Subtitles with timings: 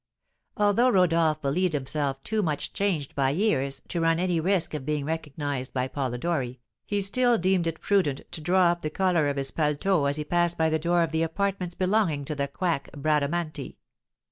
[0.57, 5.05] Although Rodolph believed himself too much changed by years to run any risk of being
[5.05, 9.51] recognised by Polidori, he still deemed it prudent to draw up the collar of his
[9.51, 13.77] paletot as he passed by the door of the apartments belonging to the quack, Bradamanti.